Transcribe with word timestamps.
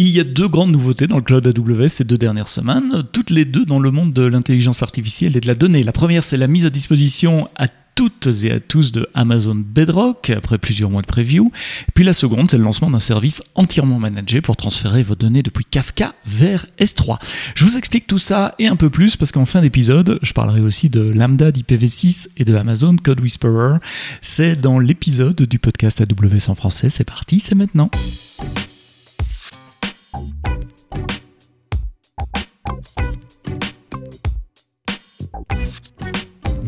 Il 0.00 0.10
y 0.10 0.20
a 0.20 0.24
deux 0.24 0.46
grandes 0.46 0.70
nouveautés 0.70 1.08
dans 1.08 1.16
le 1.16 1.22
cloud 1.22 1.44
AWS 1.44 1.88
ces 1.88 2.04
deux 2.04 2.18
dernières 2.18 2.46
semaines, 2.46 3.02
toutes 3.12 3.30
les 3.30 3.44
deux 3.44 3.64
dans 3.64 3.80
le 3.80 3.90
monde 3.90 4.12
de 4.12 4.22
l'intelligence 4.22 4.84
artificielle 4.84 5.36
et 5.36 5.40
de 5.40 5.48
la 5.48 5.56
donnée. 5.56 5.82
La 5.82 5.90
première, 5.90 6.22
c'est 6.22 6.36
la 6.36 6.46
mise 6.46 6.64
à 6.64 6.70
disposition 6.70 7.48
à 7.56 7.66
toutes 7.96 8.28
et 8.44 8.52
à 8.52 8.60
tous 8.60 8.92
de 8.92 9.08
Amazon 9.14 9.56
Bedrock 9.56 10.30
après 10.30 10.58
plusieurs 10.58 10.88
mois 10.88 11.02
de 11.02 11.08
preview. 11.08 11.50
Puis 11.94 12.04
la 12.04 12.12
seconde, 12.12 12.48
c'est 12.48 12.58
le 12.58 12.62
lancement 12.62 12.88
d'un 12.92 13.00
service 13.00 13.42
entièrement 13.56 13.98
managé 13.98 14.40
pour 14.40 14.54
transférer 14.54 15.02
vos 15.02 15.16
données 15.16 15.42
depuis 15.42 15.64
Kafka 15.64 16.12
vers 16.24 16.64
S3. 16.78 17.16
Je 17.56 17.64
vous 17.64 17.76
explique 17.76 18.06
tout 18.06 18.18
ça 18.18 18.54
et 18.60 18.68
un 18.68 18.76
peu 18.76 18.90
plus 18.90 19.16
parce 19.16 19.32
qu'en 19.32 19.46
fin 19.46 19.62
d'épisode, 19.62 20.20
je 20.22 20.32
parlerai 20.32 20.60
aussi 20.60 20.90
de 20.90 21.00
Lambda 21.00 21.50
d'IPv6 21.50 22.28
et 22.36 22.44
de 22.44 22.54
Amazon 22.54 22.94
Code 22.94 23.20
Whisperer. 23.20 23.78
C'est 24.22 24.54
dans 24.54 24.78
l'épisode 24.78 25.42
du 25.42 25.58
podcast 25.58 26.00
AWS 26.00 26.50
en 26.50 26.54
français. 26.54 26.88
C'est 26.88 27.02
parti, 27.02 27.40
c'est 27.40 27.56
maintenant. 27.56 27.90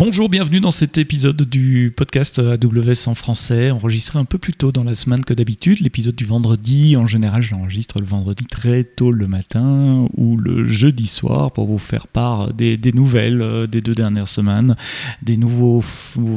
Bonjour, 0.02 0.30
bienvenue 0.30 0.60
dans 0.60 0.70
cet 0.70 0.96
épisode 0.96 1.42
du 1.42 1.92
podcast 1.95 2.38
AWS 2.38 3.06
en 3.06 3.14
français, 3.14 3.70
enregistré 3.70 4.18
un 4.18 4.24
peu 4.24 4.38
plus 4.38 4.54
tôt 4.54 4.73
dans 4.73 4.82
la 4.82 4.95
semaine 4.95 5.26
que 5.26 5.34
d'habitude. 5.34 5.80
L'épisode 5.80 6.14
du 6.14 6.24
vendredi, 6.24 6.96
en 6.96 7.06
général, 7.06 7.42
j'enregistre 7.42 8.00
le 8.00 8.06
vendredi 8.06 8.46
très 8.46 8.82
tôt 8.82 9.12
le 9.12 9.26
matin 9.26 10.09
ou 10.16 10.38
le 10.38 10.66
jeudi 10.66 11.06
soir 11.06 11.52
pour 11.52 11.66
vous 11.66 11.78
faire 11.78 12.06
part 12.06 12.54
des, 12.54 12.78
nouvelles 12.95 13.42
euh, 13.42 13.66
des 13.66 13.82
deux 13.82 13.95
dernières 13.95 14.28
semaines, 14.28 14.74
des 15.23 15.36
nouveaux, 15.36 15.84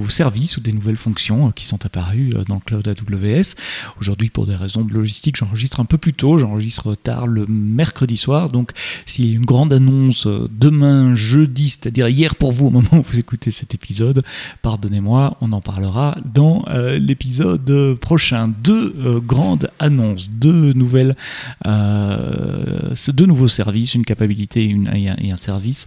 services 0.10 0.58
ou 0.58 0.60
des 0.60 0.74
nouvelles 0.74 0.98
fonctions 0.98 1.48
euh, 1.48 1.52
qui 1.52 1.64
sont 1.64 1.86
apparues 1.86 2.34
euh, 2.36 2.44
dans 2.44 2.56
le 2.56 2.60
cloud 2.60 2.86
AWS. 2.86 3.56
Aujourd'hui, 3.98 4.30
pour 4.30 4.46
des 4.46 4.58
raisons 4.58 4.84
de 4.84 4.94
logistique, 4.94 5.38
j'enregistre 5.38 5.80
un 5.80 5.86
peu 5.86 5.98
plus 5.98 6.12
tôt, 6.12 6.38
j'enregistre 6.38 6.96
tard 6.96 7.28
le 7.28 7.46
mercredi 7.48 8.18
soir. 8.18 8.50
Donc, 8.50 8.72
s'il 9.06 9.26
y 9.26 9.32
a 9.32 9.38
une 9.38 9.46
grande 9.46 9.72
annonce 9.72 10.28
demain, 10.52 11.16
jeudi, 11.16 11.70
c'est-à-dire 11.70 12.10
hier 12.10 12.36
pour 12.36 12.52
vous 12.52 12.68
au 12.68 12.72
moment 12.72 12.90
où 12.92 13.04
vous 13.04 13.20
écoutez 13.20 13.53
cet 13.54 13.74
épisode. 13.74 14.24
Pardonnez-moi, 14.62 15.38
on 15.42 15.54
en 15.54 15.62
parlera 15.62 16.18
dans 16.34 16.66
euh, 16.68 17.00
l'épisode 17.00 17.96
prochain. 18.00 18.52
Deux 18.64 18.94
euh, 19.00 19.20
grandes 19.20 19.70
annonces, 19.80 20.30
deux 20.30 20.74
nouvelles, 20.74 21.16
euh, 21.66 22.94
deux 23.14 23.26
nouveaux 23.26 23.48
services, 23.48 23.96
une 23.96 24.06
capacité 24.06 24.76
et, 24.94 25.32
un, 25.32 25.36
service 25.36 25.86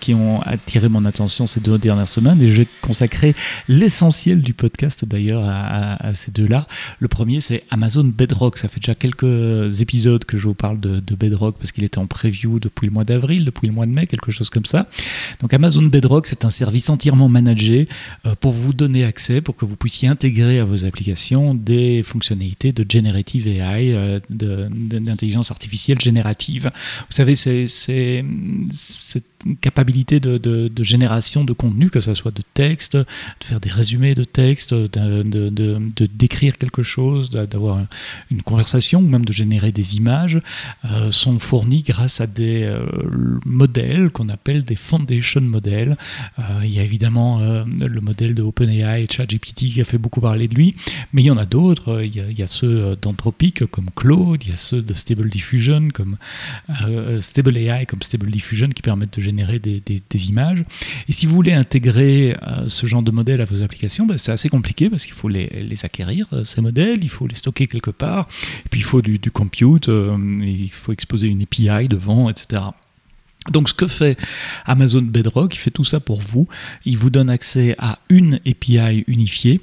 qui 0.00 0.14
ont 0.14 0.40
attiré 0.42 0.88
mon 0.88 1.04
attention 1.04 1.46
ces 1.46 1.60
deux 1.60 1.76
dernières 1.78 2.08
semaines 2.08 2.40
et 2.40 2.48
je 2.48 2.58
vais 2.62 2.68
consacrer 2.80 3.34
l'essentiel 3.68 4.40
du 4.40 4.54
podcast 4.54 5.04
d'ailleurs 5.04 5.42
à, 5.44 6.14
ces 6.14 6.30
deux-là. 6.30 6.66
Le 6.98 7.08
premier, 7.08 7.40
c'est 7.40 7.64
Amazon 7.70 8.04
Bedrock. 8.04 8.56
Ça 8.58 8.68
fait 8.68 8.80
déjà 8.80 8.94
quelques 8.94 9.80
épisodes 9.80 10.24
que 10.24 10.38
je 10.38 10.46
vous 10.46 10.54
parle 10.54 10.80
de, 10.80 11.00
de 11.00 11.14
Bedrock 11.14 11.56
parce 11.58 11.72
qu'il 11.72 11.84
était 11.84 11.98
en 11.98 12.06
preview 12.06 12.58
depuis 12.58 12.86
le 12.86 12.92
mois 12.92 13.04
d'avril, 13.04 13.44
depuis 13.44 13.66
le 13.66 13.74
mois 13.74 13.86
de 13.86 13.92
mai, 13.92 14.06
quelque 14.06 14.32
chose 14.32 14.50
comme 14.50 14.64
ça. 14.64 14.88
Donc 15.40 15.52
Amazon 15.52 15.82
Bedrock, 15.82 16.26
c'est 16.26 16.44
un 16.44 16.50
service 16.50 16.87
entièrement 16.90 17.28
managé 17.28 17.88
euh, 18.26 18.34
pour 18.40 18.52
vous 18.52 18.72
donner 18.72 19.04
accès, 19.04 19.40
pour 19.40 19.56
que 19.56 19.64
vous 19.64 19.76
puissiez 19.76 20.08
intégrer 20.08 20.58
à 20.58 20.64
vos 20.64 20.84
applications 20.84 21.54
des 21.54 22.02
fonctionnalités 22.02 22.72
de 22.72 22.84
generative 22.88 23.46
AI, 23.48 23.92
euh, 23.94 24.20
d'intelligence 24.30 25.50
artificielle 25.50 26.00
générative. 26.00 26.70
Vous 27.00 27.14
savez, 27.14 27.34
c'est 27.34 27.66
cette 27.68 29.24
capacité 29.60 30.20
de, 30.20 30.70
génération 30.82 31.44
de 31.44 31.52
contenu, 31.52 31.90
que 31.90 32.00
ce 32.00 32.14
soit 32.14 32.30
de 32.32 32.42
texte, 32.54 32.96
de 32.96 33.04
faire 33.44 33.60
des 33.60 33.70
résumés 33.70 34.14
de 34.14 34.24
texte, 34.24 34.74
de, 34.74 36.06
décrire 36.06 36.58
quelque 36.58 36.82
chose, 36.82 37.30
d'avoir 37.30 37.80
une 38.30 38.42
conversation 38.42 39.00
ou 39.00 39.08
même 39.08 39.24
de 39.24 39.32
générer 39.32 39.72
des 39.72 39.96
images, 39.96 40.40
euh, 40.84 41.12
sont 41.12 41.38
fournis 41.38 41.82
grâce 41.82 42.20
à 42.20 42.26
des 42.26 42.68
modèles 43.44 44.10
qu'on 44.10 44.28
appelle 44.28 44.64
des 44.64 44.76
foundation 44.76 45.40
models. 45.40 45.96
Y 46.78 46.80
a 46.80 46.84
évidemment 46.84 47.40
euh, 47.40 47.64
le 47.80 48.00
modèle 48.00 48.34
de 48.34 48.42
OpenAI 48.42 49.02
et 49.02 49.06
ChatGPT 49.10 49.66
qui 49.72 49.80
a 49.80 49.84
fait 49.84 49.98
beaucoup 49.98 50.20
parler 50.20 50.48
de 50.48 50.54
lui, 50.54 50.76
mais 51.12 51.22
il 51.22 51.26
y 51.26 51.30
en 51.30 51.36
a 51.36 51.44
d'autres. 51.44 52.02
Il, 52.02 52.38
y 52.38 52.42
a 52.42 52.48
ceux 52.48 52.66
euh, 52.66 52.96
d'Anthropic 53.00 53.66
comme 53.66 53.90
Claude, 53.94 54.42
il 54.44 54.50
y 54.50 54.52
a 54.52 54.56
ceux 54.56 54.82
de 54.82 54.94
Stable 54.94 55.28
Diffusion 55.28 55.88
comme 55.92 56.16
euh, 56.86 57.20
Stable 57.20 57.56
AI 57.56 57.86
comme 57.86 58.02
Stable 58.02 58.30
Diffusion 58.30 58.68
qui 58.68 58.82
permettent 58.82 59.16
de 59.16 59.20
générer 59.20 59.58
des, 59.58 59.80
images. 60.28 60.64
Et 61.08 61.12
si 61.12 61.26
vous 61.26 61.34
voulez 61.34 61.52
intégrer 61.52 62.36
ce 62.66 62.86
genre 62.86 63.02
de 63.02 63.12
modèle 63.12 63.40
à 63.40 63.44
vos 63.44 63.62
applications, 63.62 64.04
ben, 64.04 64.18
c'est 64.18 64.32
assez 64.32 64.48
compliqué 64.48 64.90
parce 64.90 65.06
qu'il 65.06 65.14
faut 65.14 65.28
les, 65.28 65.48
acquérir, 65.84 66.26
ces 66.44 66.60
modèles, 66.60 66.98
il 67.02 67.08
faut 67.08 67.26
les 67.26 67.36
stocker 67.36 67.68
quelque 67.68 67.92
part, 67.92 68.26
et 68.66 68.68
puis 68.68 68.80
il 68.80 68.84
faut 68.84 69.00
du 69.00 69.30
compute, 69.30 69.88
il 69.88 70.70
faut 70.72 70.92
exposer 70.92 71.28
une 71.28 71.42
API 71.42 71.88
devant, 71.88 72.28
etc. 72.28 72.62
Donc 73.50 73.68
ce 73.68 73.74
que 73.74 73.86
fait 73.86 74.18
Amazon 74.66 75.02
Bedrock, 75.02 75.54
il 75.54 75.58
fait 75.58 75.70
tout 75.70 75.84
ça 75.84 76.00
pour 76.00 76.20
vous. 76.20 76.48
Il 76.84 76.96
vous 76.96 77.10
donne 77.10 77.30
accès 77.30 77.74
à 77.78 77.98
une 78.08 78.40
API 78.46 79.04
unifiée 79.06 79.60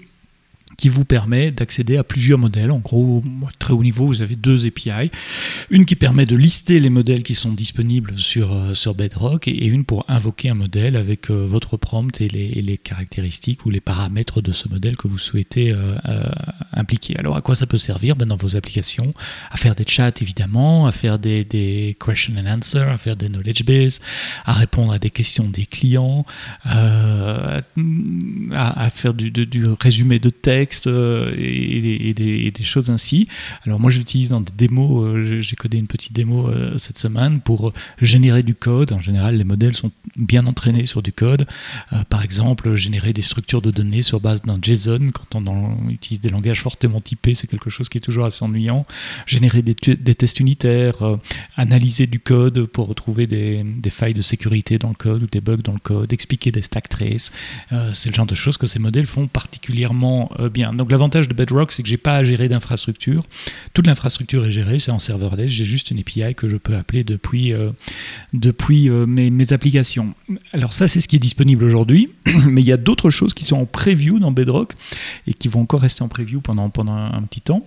qui 0.77 0.89
vous 0.89 1.05
permet 1.05 1.51
d'accéder 1.51 1.97
à 1.97 2.03
plusieurs 2.03 2.39
modèles. 2.39 2.71
En 2.71 2.79
gros, 2.79 3.23
très 3.59 3.73
haut 3.73 3.83
niveau, 3.83 4.07
vous 4.07 4.21
avez 4.21 4.35
deux 4.35 4.65
API. 4.65 5.11
Une 5.69 5.85
qui 5.85 5.95
permet 5.95 6.25
de 6.25 6.35
lister 6.35 6.79
les 6.79 6.89
modèles 6.89 7.23
qui 7.23 7.35
sont 7.35 7.53
disponibles 7.53 8.17
sur, 8.17 8.53
euh, 8.53 8.73
sur 8.73 8.95
Bedrock 8.95 9.47
et, 9.47 9.65
une 9.65 9.85
pour 9.85 10.05
invoquer 10.07 10.49
un 10.49 10.53
modèle 10.53 10.95
avec 10.95 11.29
euh, 11.31 11.45
votre 11.45 11.77
prompt 11.77 12.21
et 12.21 12.27
les, 12.27 12.77
caractéristiques 12.77 13.65
ou 13.65 13.69
les 13.69 13.79
paramètres 13.79 14.41
de 14.41 14.51
ce 14.51 14.67
modèle 14.67 14.97
que 14.97 15.07
vous 15.07 15.17
souhaitez 15.17 15.71
euh, 15.71 15.95
impliquer. 16.73 17.17
Alors 17.17 17.35
à 17.37 17.41
quoi 17.41 17.55
ça 17.55 17.65
peut 17.65 17.77
servir? 17.77 18.15
Ben, 18.15 18.27
Dans 18.27 18.35
vos 18.35 18.55
applications, 18.55 19.13
à 19.49 19.57
faire 19.57 19.75
des 19.75 19.85
chats 19.87 20.11
évidemment, 20.21 20.85
à 20.87 20.91
faire 20.91 21.17
des, 21.17 21.45
des 21.45 21.97
question 21.99 22.33
and 22.37 22.47
answer, 22.47 22.81
à 22.81 22.97
faire 22.97 23.15
des 23.15 23.29
knowledge 23.29 23.63
base, 23.63 24.01
à 24.43 24.53
répondre 24.53 24.91
à 24.91 24.99
des 24.99 25.09
questions 25.09 25.45
des 25.49 25.65
clients, 25.65 26.25
à, 26.63 27.61
faire 28.93 29.13
du 29.13 29.31
résumé 29.79 30.19
de 30.19 30.29
texte 30.29 30.64
euh, 30.87 31.33
et, 31.37 32.13
des, 32.13 32.63
choses 32.63 32.89
ainsi. 32.89 33.27
Alors 33.65 33.79
moi 33.79 33.91
j'utilise 33.91 34.29
dans 34.29 34.41
des 34.41 34.51
démos, 34.55 35.05
euh, 35.05 35.41
j'ai 35.41 35.55
codé 35.55 35.77
une 35.77 35.87
petite 35.87 36.13
démo 36.13 36.47
euh, 36.47 36.77
cette 36.77 36.97
semaine 36.97 37.39
pour 37.41 37.73
générer 38.01 38.43
du 38.43 38.55
code. 38.55 38.91
En 38.91 38.99
général 38.99 39.37
les 39.37 39.43
modèles 39.43 39.73
sont 39.73 39.91
bien 40.15 40.47
entraînés 40.47 40.85
sur 40.85 41.01
du 41.03 41.11
code. 41.11 41.45
par 42.09 42.23
exemple 42.23 42.75
générer 42.75 43.13
des 43.13 43.21
structures 43.21 43.61
de 43.61 43.71
données 43.71 44.01
sur 44.01 44.19
base 44.19 44.41
d'un 44.41 44.59
JSON 44.61 45.11
quand 45.11 45.35
on, 45.35 45.89
utilise 45.89 46.21
des 46.21 46.29
langages 46.29 46.61
fortement 46.61 47.01
typés, 47.01 47.35
c'est 47.35 47.47
quelque 47.47 47.69
chose 47.69 47.89
qui 47.89 47.97
est 47.97 48.01
toujours 48.01 48.25
assez 48.25 48.43
ennuyant. 48.43 48.85
Générer 49.25 49.61
des, 49.61 49.75
tests 49.75 50.39
unitaires, 50.39 51.17
analyser 51.55 52.07
du 52.07 52.19
code 52.19 52.65
pour 52.65 52.87
retrouver 52.87 53.27
des, 53.27 53.63
des, 53.63 53.89
failles 53.89 54.13
de 54.13 54.21
sécurité 54.21 54.77
dans 54.77 54.89
le 54.89 54.95
code 54.95 55.23
ou 55.23 55.27
des 55.27 55.41
bugs 55.41 55.57
dans 55.57 55.73
le 55.73 55.79
code, 55.79 56.11
expliquer 56.13 56.51
des 56.51 56.61
stack 56.61 56.89
traces. 56.89 57.31
c'est 57.93 58.09
le 58.09 58.15
genre 58.15 58.25
de 58.25 58.35
choses 58.35 58.57
que 58.57 58.67
ces 58.67 58.79
modèles 58.79 59.07
font 59.07 59.27
particulièrement 59.27 60.31
Donc 60.55 60.91
l'avantage 60.91 61.27
de 61.27 61.33
Bedrock, 61.33 61.71
c'est 61.71 61.83
que 61.83 61.89
j'ai 61.89 61.97
pas 61.97 62.15
à 62.15 62.23
gérer 62.23 62.47
d'infrastructure. 62.47 63.23
Toute 63.73 63.87
l'infrastructure 63.87 64.45
est 64.45 64.51
gérée, 64.51 64.79
c'est 64.79 64.91
en 64.91 64.99
serverless. 64.99 65.49
J'ai 65.49 65.65
juste 65.65 65.91
une 65.91 65.99
API 65.99 66.33
que 66.35 66.47
je 66.47 66.57
peux 66.57 66.75
appeler 66.75 67.03
depuis, 67.03 67.53
euh, 67.53 67.71
depuis 68.33 68.89
euh, 68.89 69.05
mes, 69.05 69.29
mes, 69.29 69.53
applications. 69.53 70.13
Alors 70.53 70.73
ça, 70.73 70.87
c'est 70.87 70.99
ce 70.99 71.07
qui 71.07 71.15
est 71.15 71.19
disponible 71.19 71.63
aujourd'hui. 71.63 72.11
Mais 72.47 72.61
il 72.61 72.67
y 72.67 72.71
a 72.71 72.77
d'autres 72.77 73.09
choses 73.09 73.33
qui 73.33 73.43
sont 73.43 73.57
en 73.57 73.65
preview 73.65 74.19
dans 74.19 74.31
Bedrock 74.31 74.73
et 75.27 75.33
qui 75.33 75.47
vont 75.47 75.61
encore 75.61 75.81
rester 75.81 76.03
en 76.03 76.07
preview 76.07 76.41
pendant, 76.41 76.69
pendant 76.69 76.95
un 76.95 77.21
petit 77.23 77.41
temps. 77.41 77.65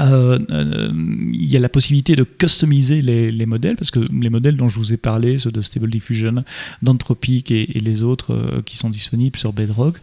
Euh, 0.00 0.38
euh, 0.50 0.90
il 1.32 1.46
y 1.46 1.56
a 1.56 1.60
la 1.60 1.68
possibilité 1.68 2.16
de 2.16 2.24
customiser 2.24 3.02
les, 3.02 3.46
modèles, 3.46 3.76
parce 3.76 3.90
que 3.90 4.00
les 4.12 4.30
modèles 4.30 4.56
dont 4.56 4.68
je 4.68 4.78
vous 4.78 4.92
ai 4.92 4.96
parlé, 4.96 5.38
ceux 5.38 5.52
de 5.52 5.60
Stable 5.60 5.90
Diffusion, 5.90 6.44
d'Anthropic 6.82 7.50
et, 7.50 7.66
les 7.66 8.02
autres 8.02 8.32
euh, 8.32 8.62
qui 8.62 8.76
sont 8.76 8.90
disponibles 8.90 9.38
sur 9.38 9.52
Bedrock, 9.52 9.96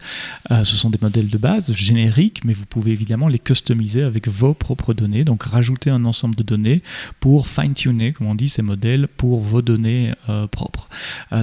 ce 0.50 0.76
sont 0.76 0.90
des 0.90 0.98
modèles 1.00 1.28
de 1.28 1.38
base 1.38 1.72
génériques, 1.74 2.42
mais 2.44 2.52
vous 2.52 2.66
pouvez 2.66 2.92
évidemment 2.92 3.28
les 3.28 3.38
customiser 3.38 4.02
avec 4.02 4.28
vos 4.28 4.54
propres 4.54 4.94
données, 4.94 5.24
donc 5.24 5.42
rajouter 5.42 5.90
un 5.90 6.04
ensemble 6.04 6.34
de 6.34 6.42
données 6.42 6.82
pour 7.20 7.48
fine-tuner, 7.48 8.12
comme 8.12 8.28
on 8.28 8.34
dit, 8.34 8.48
ces 8.48 8.62
modèles 8.62 9.08
pour 9.08 9.40
vos 9.40 9.62
données 9.62 10.12
propres. 10.50 10.88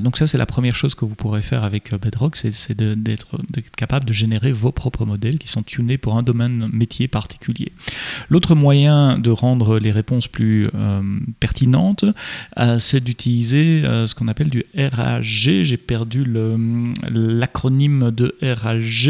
donc 0.01 0.17
ça, 0.17 0.27
c'est 0.27 0.37
la 0.37 0.45
première 0.45 0.75
chose 0.75 0.95
que 0.95 1.05
vous 1.05 1.15
pourrez 1.15 1.41
faire 1.41 1.63
avec 1.63 1.93
Bedrock, 1.93 2.35
c'est 2.35 2.77
d'être 2.77 3.37
capable 3.75 4.05
de 4.05 4.13
générer 4.13 4.51
vos 4.51 4.71
propres 4.71 5.05
modèles 5.05 5.37
qui 5.37 5.47
sont 5.47 5.63
tunés 5.63 5.97
pour 5.97 6.17
un 6.17 6.23
domaine 6.23 6.69
métier 6.71 7.07
particulier. 7.07 7.71
Moyen 8.49 9.17
de 9.17 9.29
rendre 9.31 9.79
les 9.79 9.91
réponses 9.91 10.27
plus 10.27 10.67
euh, 10.73 11.01
pertinentes, 11.39 12.05
euh, 12.59 12.79
c'est 12.79 13.01
d'utiliser 13.01 13.83
euh, 13.83 14.07
ce 14.07 14.15
qu'on 14.15 14.27
appelle 14.27 14.49
du 14.49 14.65
RAG. 14.75 15.23
J'ai 15.23 15.77
perdu 15.77 16.25
l'acronyme 17.09 18.11
de 18.11 18.35
RAG. 18.41 19.09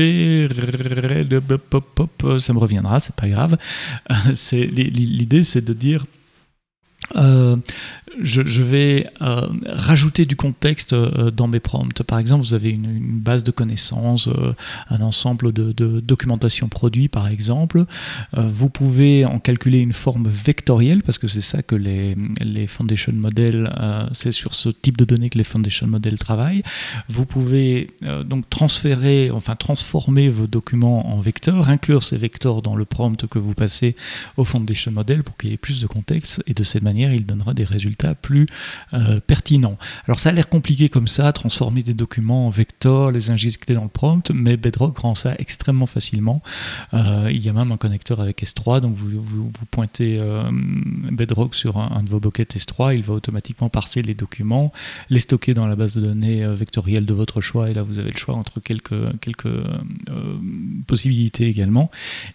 Ça 2.40 2.54
me 2.54 2.60
reviendra, 2.60 3.00
c'est 3.00 3.16
pas 3.16 3.30
grave. 3.30 3.58
L'idée, 4.52 5.44
c'est 5.44 5.64
de 5.64 5.74
dire 5.74 6.06
je, 8.20 8.62
vais 8.62 9.08
euh, 9.22 9.48
rajouter 9.66 10.26
du 10.26 10.36
contexte 10.36 10.94
euh, 10.94 11.32
dans 11.32 11.48
mes 11.48 11.60
prompts. 11.60 12.04
Par 12.04 12.20
exemple, 12.20 12.44
vous 12.44 12.54
avez 12.54 12.70
une, 12.70 13.20
base 13.20 13.44
de 13.44 13.52
connaissances, 13.52 14.28
euh, 14.28 14.54
un 14.90 15.02
ensemble 15.02 15.54
de, 15.54 15.72
documentation 16.02 16.68
produit, 16.70 17.08
par 17.08 17.28
exemple. 17.28 17.86
vous 18.34 18.70
pouvez 18.70 19.26
en 19.26 19.40
calculer 19.40 19.80
une 19.80 19.94
forme 19.94 20.28
vectorielle, 20.28 21.04
parce 21.04 21.18
que 21.18 21.28
c'est 21.28 21.42
ça 21.42 21.62
que 21.62 21.76
les, 21.76 22.16
foundation 22.68 23.14
models, 23.14 23.72
c'est 24.14 24.32
sur 24.32 24.56
ce 24.56 24.70
type 24.70 24.98
de 24.98 25.06
données 25.06 25.30
que 25.30 25.38
les 25.38 25.44
foundation 25.44 25.88
models 25.88 26.18
travaillent. 26.18 26.64
Vous 27.10 27.26
pouvez 27.26 27.88
donc 28.26 28.50
transférer, 28.50 29.32
enfin 29.32 29.56
transformer 29.56 30.30
vos 30.30 30.48
documents 30.48 31.14
en 31.14 31.20
vecteurs, 31.20 31.70
inclure 31.70 32.04
ces 32.04 32.18
vecteurs 32.18 32.62
dans 32.62 32.76
le 32.76 32.86
prompt 32.86 33.28
que 33.28 33.40
vous 33.40 33.54
passez 33.54 33.96
au 34.38 34.44
foundation 34.44 34.92
model 34.92 35.24
pour 35.24 35.38
qu'il 35.38 35.52
y 35.52 35.54
ait 35.54 35.58
plus 35.58 35.82
de 35.82 35.88
contexte, 35.88 36.44
et 36.48 36.54
de 36.54 36.64
cette 36.64 36.84
manière, 36.84 37.14
il 37.14 37.26
donnera 37.26 37.54
des 37.54 37.64
résultats 37.64 38.01
plus 38.16 38.48
euh, 38.94 39.20
pertinent. 39.26 39.78
Alors 40.08 40.20
ça 40.20 40.30
a 40.30 40.34
l'air 40.34 40.50
compliqué 40.50 40.90
comme 40.90 41.08
ça, 41.08 41.32
transformer 41.32 41.84
des 41.84 41.94
documents 41.94 42.48
en 42.48 42.50
vecteurs, 42.50 43.12
les 43.12 43.30
injecter 43.30 43.74
dans 43.74 43.84
le 43.84 43.90
prompt, 43.90 44.32
mais 44.34 44.58
Bedrock 44.58 44.98
rend 45.00 45.16
ça 45.16 45.36
extrêmement 45.40 45.86
facilement. 45.86 46.42
Euh, 46.94 47.30
il 47.32 47.44
y 47.44 47.50
a 47.50 47.54
même 47.54 47.72
un 47.72 47.78
connecteur 47.78 48.20
avec 48.20 48.44
S3, 48.44 48.82
donc 48.82 48.96
vous, 48.96 49.22
vous, 49.22 49.66
pointez 49.70 50.18
euh, 50.20 50.50
Bedrock 50.52 51.56
sur 51.56 51.78
un, 51.78 52.04
de 52.04 52.10
vos 52.10 52.20
buckets 52.20 52.56
S3, 52.56 52.96
il 52.96 53.04
va 53.04 53.14
automatiquement 53.14 53.70
parser 53.70 54.02
les 54.02 54.14
documents, 54.14 54.72
les 55.10 55.20
stocker 55.20 55.54
dans 55.54 55.68
la 55.68 55.76
base 55.76 55.96
de 55.96 56.02
données 56.02 56.46
vectorielle 56.48 57.06
de 57.06 57.14
votre 57.14 57.42
choix, 57.42 57.70
et 57.70 57.74
là 57.74 57.84
vous 57.84 58.00
avez 58.00 58.12
le 58.12 58.18
choix 58.18 58.36
entre 58.36 58.60
quelques, 58.60 59.20
quelques 59.20 59.50
possibilités 60.88 61.48
également, 61.48 61.92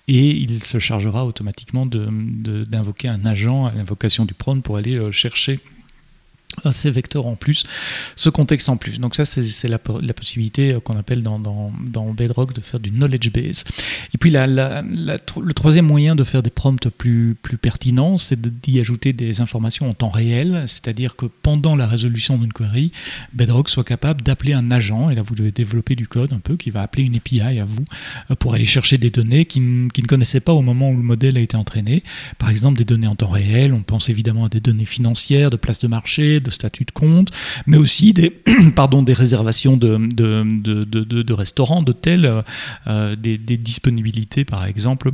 et 0.09 0.31
il 0.31 0.63
se 0.63 0.79
chargera 0.79 1.27
automatiquement 1.27 1.87
d'invoquer 1.87 3.09
de, 3.09 3.13
un 3.13 3.27
agent 3.27 3.67
à 3.67 3.73
l'invocation 3.73 4.25
du 4.25 4.35
prompt 4.35 4.63
pour 4.63 4.77
aller 4.77 5.13
chercher 5.13 5.56
ces 6.73 6.91
vecteurs 6.91 7.27
en 7.27 7.37
plus, 7.37 7.65
ce 8.15 8.31
contexte 8.31 8.69
en 8.69 8.77
plus. 8.77 8.99
Donc 8.99 9.15
ça, 9.15 9.25
c'est 9.25 9.69
la, 9.69 9.79
possibilité 9.79 10.73
euh, 10.73 10.81
qu'on 10.81 10.97
appelle 10.97 11.23
dans, 11.23 11.39
dans, 11.39 11.73
Bedrock 12.13 12.55
de 12.55 12.61
faire 12.61 12.81
du 12.81 12.91
knowledge 12.91 13.31
base. 13.31 13.65
Et 14.15 14.19
puis 14.19 14.31
le 14.31 15.53
troisième 15.53 15.87
moyen 15.87 16.15
de 16.15 16.25
faire 16.25 16.43
des 16.43 16.51
prompts 16.51 16.89
plus, 16.89 17.37
plus 17.41 17.59
pertinents, 17.59 18.19
c'est 18.19 18.41
d'y 18.41 18.81
ajouter 18.81 19.13
des 19.13 19.41
informations 19.41 19.91
en 19.91 19.95
temps 19.95 20.09
réel, 20.09 20.65
c'est-à-dire 20.67 21.17
que 21.17 21.27
pendant 21.27 21.77
la 21.77 21.87
résolution 21.87 22.39
d'une 22.39 22.53
query, 22.53 22.93
Bedrock 23.33 23.69
soit 23.69 23.85
capable 23.85 24.23
d'appeler 24.23 24.53
un 24.53 24.71
agent, 24.71 25.11
et 25.11 25.15
là 25.15 25.23
vous 25.23 25.35
devez 25.35 25.53
développer 25.53 25.95
du 25.97 26.09
code 26.09 26.33
un 26.33 26.39
peu, 26.39 26.57
qui 26.57 26.71
va 26.71 26.83
appeler 26.83 27.05
une 27.05 27.17
API 27.17 27.41
à 27.41 27.65
vous 27.65 27.85
euh, 28.31 28.35
pour 28.35 28.55
aller 28.55 28.67
chercher 28.67 28.99
des 28.99 29.11
données 29.11 29.45
qu'il 29.45 29.89
qui 29.93 30.03
ne 30.03 30.07
connaissait 30.07 30.41
pas 30.41 30.53
au 30.53 30.63
moment 30.63 30.91
où 30.91 30.97
le 30.97 31.03
modèle 31.03 31.37
a 31.37 31.41
été 31.41 31.57
entraîné. 31.57 32.03
Par 32.39 32.51
exemple, 32.51 32.79
des 32.79 32.85
données 32.85 33.07
en 33.07 33.17
temps 33.17 33.29
réel, 33.29 33.73
on 33.73 33.83
pense 33.83 34.09
évidemment 34.09 34.47
à 34.47 34.49
des 34.49 34.61
données 34.61 34.85
financières, 34.85 35.51
de 35.51 35.57
place 35.57 35.81
de 35.81 35.89
marché, 35.89 36.41
de 36.47 36.51
statut 36.51 36.85
de 36.85 36.93
compte, 36.93 37.31
mais 37.67 37.77
aussi 37.77 38.13
des, 38.13 38.31
pardon, 38.75 39.03
des 39.03 39.13
réservations 39.13 39.77
de, 39.77 41.33
restaurants, 41.33 41.83
d'hôtels, 41.83 42.43
euh, 42.87 43.17
des, 43.17 43.39
des 43.39 43.57
disponibilités 43.57 44.45
par 44.45 44.65
exemple 44.65 45.13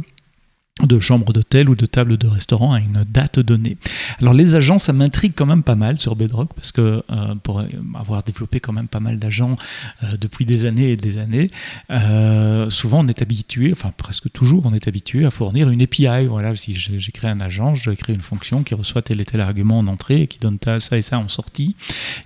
de 0.82 0.98
chambre 0.98 1.32
d'hôtel 1.32 1.68
ou 1.68 1.74
de 1.74 1.86
table 1.86 2.16
de 2.16 2.26
restaurant 2.26 2.72
à 2.72 2.80
une 2.80 3.04
date 3.08 3.38
donnée. 3.38 3.76
Alors 4.20 4.34
les 4.34 4.54
agents, 4.54 4.78
ça 4.78 4.92
m'intrigue 4.92 5.32
quand 5.36 5.46
même 5.46 5.62
pas 5.62 5.74
mal 5.74 5.98
sur 5.98 6.16
Bedrock 6.16 6.50
parce 6.54 6.72
que 6.72 7.02
euh, 7.10 7.34
pour 7.42 7.62
avoir 7.94 8.22
développé 8.22 8.60
quand 8.60 8.72
même 8.72 8.88
pas 8.88 9.00
mal 9.00 9.18
d'agents 9.18 9.56
euh, 10.02 10.16
depuis 10.16 10.46
des 10.46 10.64
années 10.64 10.90
et 10.90 10.96
des 10.96 11.18
années, 11.18 11.50
euh, 11.90 12.68
souvent 12.70 13.04
on 13.04 13.08
est 13.08 13.22
habitué, 13.22 13.70
enfin 13.72 13.92
presque 13.96 14.30
toujours 14.32 14.66
on 14.66 14.74
est 14.74 14.88
habitué 14.88 15.24
à 15.24 15.30
fournir 15.30 15.70
une 15.70 15.82
API. 15.82 16.26
Voilà, 16.26 16.54
si 16.56 16.74
j'ai 16.74 16.98
un 17.24 17.40
agent, 17.40 17.74
je 17.74 17.92
créer 17.92 18.14
une 18.14 18.22
fonction 18.22 18.62
qui 18.62 18.74
reçoit 18.74 19.02
tel 19.02 19.20
et 19.20 19.24
tel 19.24 19.40
argument 19.40 19.78
en 19.78 19.86
entrée 19.86 20.22
et 20.22 20.26
qui 20.26 20.38
donne 20.38 20.58
ça 20.78 20.98
et 20.98 21.02
ça 21.02 21.18
en 21.18 21.28
sortie. 21.28 21.76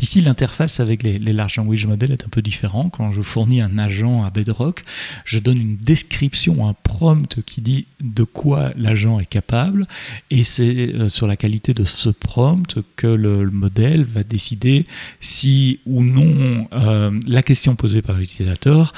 Ici, 0.00 0.20
l'interface 0.20 0.80
avec 0.80 1.02
les, 1.02 1.18
les 1.18 1.32
large 1.32 1.56
language 1.56 1.86
models 1.86 2.12
est 2.12 2.24
un 2.24 2.28
peu 2.28 2.40
différent. 2.40 2.88
Quand 2.88 3.12
je 3.12 3.20
fournis 3.20 3.60
un 3.60 3.78
agent 3.78 4.24
à 4.24 4.30
Bedrock, 4.30 4.84
je 5.24 5.38
donne 5.38 5.58
une 5.58 5.76
description, 5.76 6.68
un 6.68 6.74
prompt 6.74 7.42
qui 7.44 7.60
dit 7.60 7.86
de 8.00 8.22
quoi 8.22 8.45
l'agent 8.76 9.20
est 9.20 9.26
capable, 9.26 9.86
et 10.30 10.44
c'est 10.44 10.94
euh, 10.94 11.08
sur 11.08 11.26
la 11.26 11.36
qualité 11.36 11.74
de 11.74 11.84
ce 11.84 12.08
prompt 12.08 12.78
que 12.96 13.06
le, 13.06 13.50
modèle 13.50 14.04
va 14.04 14.22
décider 14.22 14.86
si 15.20 15.80
ou 15.86 16.02
non 16.02 16.68
euh, 16.72 17.10
la 17.26 17.42
question 17.42 17.74
posée 17.74 18.02
par 18.02 18.16
l'utilisateur 18.16 18.92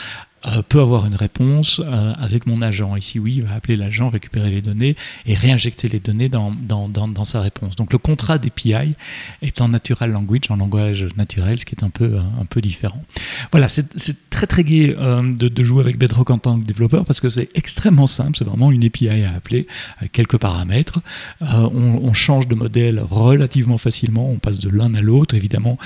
euh, 0.46 0.62
peut 0.62 0.80
avoir 0.80 1.04
une 1.04 1.16
réponse 1.16 1.80
euh, 1.84 2.12
avec 2.16 2.46
mon 2.46 2.62
agent. 2.62 2.94
Ici, 2.94 3.18
oui, 3.18 3.34
il 3.38 3.42
va 3.42 3.54
appeler 3.54 3.76
l'agent, 3.76 4.08
récupérer 4.08 4.50
les 4.50 4.62
données 4.62 4.94
et 5.26 5.34
réinjecter 5.34 5.88
les 5.88 5.98
données 5.98 6.28
dans, 6.28 6.52
dans, 6.52 6.88
dans, 6.88 7.24
sa 7.24 7.40
réponse. 7.40 7.74
Donc 7.74 7.92
le 7.92 7.98
contrat 7.98 8.38
d'API 8.38 8.94
est 9.42 9.60
en 9.60 9.68
natural 9.68 10.12
language, 10.12 10.42
en 10.50 10.56
langage 10.56 11.08
naturel, 11.16 11.58
ce 11.58 11.64
qui 11.64 11.74
est 11.74 11.82
un 11.82 11.90
peu, 11.90 12.18
un 12.18 12.44
peu 12.44 12.60
différent. 12.60 13.02
Voilà, 13.50 13.66
c'est 13.68 14.30
très 14.30 14.46
très 14.46 14.62
gai 14.62 14.94
euh, 14.96 15.22
de, 15.22 15.48
de, 15.48 15.64
jouer 15.64 15.80
avec 15.80 15.98
Bedrock 15.98 16.30
en 16.30 16.38
tant 16.38 16.56
que 16.56 16.64
développeur 16.64 17.04
parce 17.04 17.20
que 17.20 17.28
c'est 17.28 17.50
extrêmement 17.56 18.06
simple, 18.06 18.36
c'est 18.38 18.44
vraiment 18.44 18.70
une 18.70 18.84
API 18.84 19.08
à 19.08 19.34
appeler 19.34 19.66
quelques 20.12 20.38
paramètres. 20.38 21.00
On, 21.40 22.00
on, 22.02 22.12
change 22.12 22.46
de 22.46 22.54
modèle 22.54 23.00
relativement 23.00 23.78
facilement, 23.78 24.30
on 24.30 24.38
passe 24.38 24.60
de 24.60 24.68
l'un 24.68 24.94
à 24.94 25.00
l'autre. 25.00 25.34
Évidemment, 25.34 25.78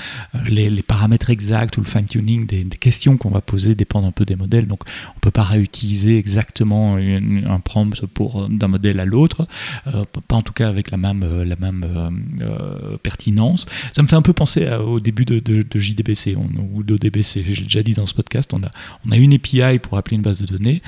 les, 0.47 0.69
les, 0.69 0.83
paramètres 0.83 1.31
exacts 1.31 1.77
ou 1.77 1.81
le 1.81 1.87
fine-tuning 1.87 2.45
des, 2.45 2.63
des 2.63 2.77
questions 2.77 3.17
qu'on 3.17 3.29
va 3.29 3.41
poser 3.41 3.73
dépendent 3.73 4.05
un 4.05 4.11
peu 4.11 4.25
des 4.25 4.35
modèles 4.35 4.43
donc 4.61 4.81
on 5.09 5.17
ne 5.17 5.21
peut 5.21 5.31
pas 5.31 5.43
réutiliser 5.43 6.17
exactement 6.17 6.97
un 6.97 7.59
prompt 7.59 8.05
pour 8.13 8.41
euh, 8.41 8.47
d'un 8.49 8.67
modèle 8.67 8.99
à 8.99 9.05
l'autre, 9.05 9.47
euh, 9.87 10.03
pas 10.27 10.35
en 10.35 10.41
tout 10.41 10.53
cas 10.53 10.69
avec 10.69 10.91
la 10.91 10.97
même, 10.97 11.23
euh, 11.23 11.45
la 11.45 11.55
même 11.55 11.85
pertinence. 13.03 13.65
Ça 13.93 14.01
me 14.01 14.07
fait 14.07 14.15
un 14.15 14.21
peu 14.21 14.33
penser 14.33 14.67
au 14.73 14.99
début 14.99 15.25
de, 15.25 15.41
JDBC 15.73 16.35
ou 16.35 16.83
d'ODBC. 16.83 17.43
J'ai 17.43 17.63
déjà 17.63 17.83
dit 17.83 17.93
dans 17.93 18.05
ce 18.05 18.13
podcast, 18.13 18.53
on 18.53 18.63
a, 18.63 18.71
on 19.05 19.11
a 19.11 19.17
une 19.17 19.33
API 19.33 19.79
pour 19.79 19.97
appeler 19.97 20.15
une 20.15 20.21
base 20.21 20.41
de 20.41 20.45
données 20.45 20.81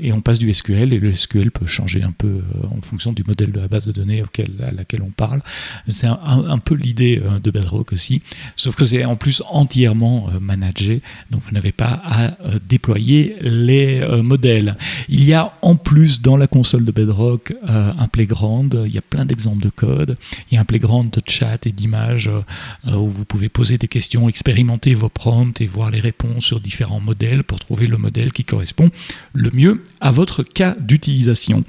et 0.00 0.12
on 0.12 0.20
passe 0.20 0.38
du 0.38 0.52
SQL 0.52 0.92
et 0.92 0.98
le 0.98 1.14
SQL 1.14 1.50
peut 1.50 1.66
changer 1.66 2.02
un 2.02 2.12
peu 2.12 2.42
en 2.70 2.80
fonction 2.80 3.12
du 3.12 3.24
modèle 3.24 3.52
de 3.52 3.60
la 3.60 3.68
base 3.68 3.86
de 3.86 3.92
données 3.92 4.22
à 4.22 4.70
laquelle 4.72 5.02
on 5.02 5.10
parle. 5.10 5.40
C'est 5.88 6.06
un, 6.06 6.58
peu 6.58 6.74
l'idée 6.74 7.20
de 7.42 7.50
Bedrock 7.50 7.92
aussi, 7.92 8.22
sauf 8.56 8.76
que 8.76 8.84
c'est 8.84 9.04
en 9.04 9.16
plus 9.16 9.42
entièrement 9.48 10.30
managé, 10.40 11.02
donc 11.30 11.42
vous 11.42 11.52
n'avez 11.52 11.72
pas 11.72 12.00
à 12.04 12.34
déployer 12.58 13.36
les 13.40 14.00
euh, 14.00 14.22
modèles. 14.22 14.76
Il 15.08 15.24
y 15.24 15.34
a 15.34 15.52
en 15.62 15.76
plus 15.76 16.20
dans 16.20 16.36
la 16.36 16.46
console 16.46 16.84
de 16.84 16.92
Bedrock 16.92 17.52
euh, 17.68 17.92
un 17.98 18.08
playground, 18.08 18.82
il 18.86 18.94
y 18.94 18.98
a 18.98 19.02
plein 19.02 19.24
d'exemples 19.24 19.62
de 19.62 19.70
code, 19.70 20.16
il 20.50 20.54
y 20.54 20.58
a 20.58 20.60
un 20.60 20.64
playground 20.64 21.10
de 21.10 21.22
chat 21.26 21.66
et 21.66 21.72
d'images 21.72 22.28
euh, 22.28 22.96
où 22.96 23.08
vous 23.08 23.24
pouvez 23.24 23.48
poser 23.48 23.78
des 23.78 23.88
questions, 23.88 24.28
expérimenter 24.28 24.94
vos 24.94 25.08
prompts 25.08 25.60
et 25.60 25.66
voir 25.66 25.90
les 25.90 26.00
réponses 26.00 26.44
sur 26.44 26.60
différents 26.60 27.00
modèles 27.00 27.44
pour 27.44 27.58
trouver 27.58 27.86
le 27.86 27.98
modèle 27.98 28.32
qui 28.32 28.44
correspond 28.44 28.90
le 29.32 29.50
mieux 29.52 29.82
à 30.00 30.10
votre 30.10 30.42
cas 30.42 30.76
d'utilisation. 30.80 31.64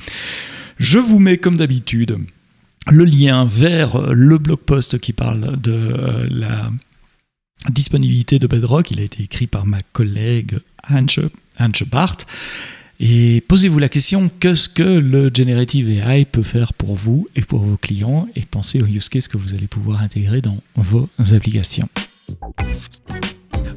Je 0.77 0.99
vous 0.99 1.19
mets 1.19 1.37
comme 1.37 1.57
d'habitude 1.57 2.17
le 2.89 3.05
lien 3.05 3.45
vers 3.45 4.01
le 4.13 4.37
blog 4.37 4.59
post 4.59 4.99
qui 4.99 5.13
parle 5.13 5.59
de 5.61 6.27
la 6.29 6.71
disponibilité 7.69 8.39
de 8.39 8.47
Bedrock. 8.47 8.91
Il 8.91 8.99
a 8.99 9.03
été 9.03 9.23
écrit 9.23 9.47
par 9.47 9.65
ma 9.65 9.81
collègue 9.93 10.59
Ange, 10.89 11.21
Ange 11.59 11.83
Barth. 11.85 12.25
Et 13.01 13.41
posez-vous 13.47 13.79
la 13.79 13.87
question, 13.87 14.29
qu'est-ce 14.39 14.67
que 14.67 14.83
le 14.83 15.31
Generative 15.33 15.89
AI 15.89 16.25
peut 16.25 16.43
faire 16.43 16.73
pour 16.73 16.95
vous 16.95 17.27
et 17.35 17.41
pour 17.41 17.61
vos 17.61 17.77
clients 17.77 18.27
Et 18.35 18.41
pensez 18.41 18.81
aux 18.81 18.85
use 18.85 19.07
cases 19.07 19.29
que 19.29 19.37
vous 19.37 19.53
allez 19.53 19.67
pouvoir 19.67 20.01
intégrer 20.01 20.41
dans 20.41 20.57
vos 20.75 21.09
applications. 21.33 21.87